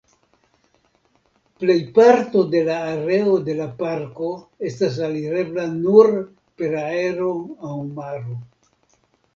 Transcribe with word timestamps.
Plejparto 1.63 2.41
de 2.55 2.63
la 2.69 2.77
areo 2.93 3.35
de 3.51 3.55
la 3.61 3.67
parko 3.83 4.31
estas 4.71 4.99
alirebla 5.11 5.69
nur 5.77 6.11
per 6.63 6.77
aero 6.87 7.33
aŭ 7.73 7.77
maro. 8.01 8.43